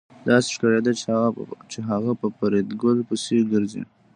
داسې 0.27 0.47
ښکارېده 0.55 0.91
چې 1.71 1.79
هغه 1.89 2.11
په 2.21 2.27
فریدګل 2.37 2.97
پسې 3.09 3.37
ګرځي 3.51 3.83